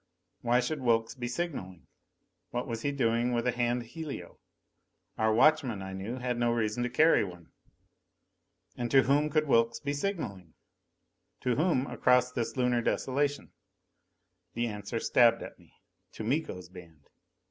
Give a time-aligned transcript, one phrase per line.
[0.41, 1.85] Why should Wilks be signaling?
[2.49, 4.39] What was he doing with a hand helio?
[5.15, 7.51] Our watchmen, I knew, had no reason to carry one.
[8.75, 10.55] And to whom could Wilks be signaling?
[11.41, 13.51] To whom, across this Lunar desolation?
[14.55, 15.71] The answer stabbed at me:
[16.13, 17.03] to Miko's band!